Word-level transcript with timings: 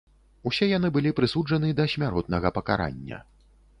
Усе 0.51 0.67
яны 0.69 0.89
былі 0.95 1.11
прысуджаны 1.19 1.69
да 1.81 1.85
смяротнага 1.93 2.47
пакарання. 2.59 3.17